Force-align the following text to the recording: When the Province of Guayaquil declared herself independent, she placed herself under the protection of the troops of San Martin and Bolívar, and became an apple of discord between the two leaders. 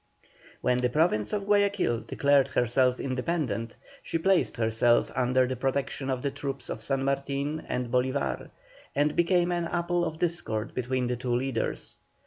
When 0.61 0.79
the 0.79 0.89
Province 0.89 1.31
of 1.31 1.45
Guayaquil 1.45 1.99
declared 1.99 2.47
herself 2.47 2.99
independent, 2.99 3.77
she 4.01 4.17
placed 4.17 4.57
herself 4.57 5.11
under 5.13 5.45
the 5.47 5.55
protection 5.55 6.09
of 6.09 6.23
the 6.23 6.31
troops 6.31 6.69
of 6.69 6.81
San 6.81 7.03
Martin 7.03 7.63
and 7.67 7.91
Bolívar, 7.91 8.49
and 8.95 9.15
became 9.15 9.51
an 9.51 9.65
apple 9.65 10.03
of 10.03 10.17
discord 10.17 10.73
between 10.73 11.05
the 11.05 11.17
two 11.17 11.35
leaders. 11.35 11.99